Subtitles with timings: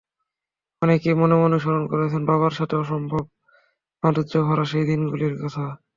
[0.81, 3.23] অনেকে মনে মনে স্মরণ করেছেন বাবার সাথে অসম্ভব
[4.03, 5.65] মাধুর্যভরা সেই দিনগুলির কথা।